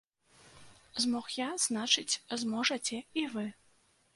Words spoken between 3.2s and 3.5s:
і вы.